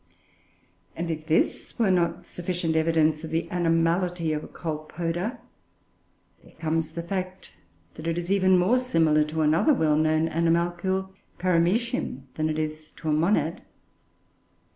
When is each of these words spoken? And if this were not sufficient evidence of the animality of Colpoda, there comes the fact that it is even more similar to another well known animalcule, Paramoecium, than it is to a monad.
And 0.95 1.11
if 1.11 1.27
this 1.27 1.77
were 1.77 1.91
not 1.91 2.25
sufficient 2.25 2.75
evidence 2.75 3.23
of 3.23 3.29
the 3.29 3.47
animality 3.51 4.33
of 4.33 4.51
Colpoda, 4.51 5.37
there 6.43 6.53
comes 6.55 6.93
the 6.93 7.03
fact 7.03 7.51
that 7.93 8.07
it 8.07 8.17
is 8.17 8.31
even 8.31 8.57
more 8.57 8.79
similar 8.79 9.23
to 9.25 9.41
another 9.41 9.75
well 9.75 9.95
known 9.97 10.27
animalcule, 10.27 11.13
Paramoecium, 11.37 12.23
than 12.33 12.49
it 12.49 12.57
is 12.57 12.89
to 12.97 13.09
a 13.09 13.13
monad. 13.13 13.61